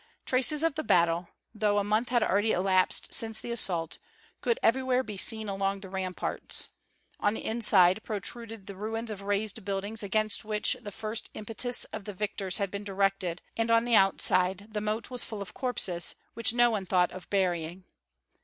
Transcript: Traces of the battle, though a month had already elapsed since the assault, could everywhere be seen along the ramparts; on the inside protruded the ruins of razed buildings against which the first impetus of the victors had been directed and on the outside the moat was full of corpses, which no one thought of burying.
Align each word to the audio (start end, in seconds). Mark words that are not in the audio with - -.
Traces 0.25 0.63
of 0.63 0.73
the 0.73 0.81
battle, 0.83 1.29
though 1.53 1.77
a 1.77 1.83
month 1.83 2.09
had 2.09 2.23
already 2.23 2.53
elapsed 2.53 3.13
since 3.13 3.39
the 3.39 3.51
assault, 3.51 3.99
could 4.41 4.57
everywhere 4.63 5.03
be 5.03 5.15
seen 5.15 5.47
along 5.47 5.79
the 5.81 5.89
ramparts; 5.91 6.69
on 7.19 7.35
the 7.35 7.45
inside 7.45 8.01
protruded 8.03 8.65
the 8.65 8.73
ruins 8.75 9.11
of 9.11 9.21
razed 9.21 9.63
buildings 9.63 10.01
against 10.01 10.43
which 10.43 10.75
the 10.81 10.91
first 10.91 11.29
impetus 11.35 11.85
of 11.93 12.05
the 12.05 12.13
victors 12.13 12.57
had 12.57 12.71
been 12.71 12.83
directed 12.83 13.43
and 13.55 13.69
on 13.69 13.85
the 13.85 13.93
outside 13.93 14.65
the 14.71 14.81
moat 14.81 15.11
was 15.11 15.23
full 15.23 15.39
of 15.39 15.53
corpses, 15.53 16.15
which 16.33 16.51
no 16.51 16.71
one 16.71 16.87
thought 16.87 17.11
of 17.11 17.29
burying. 17.29 17.85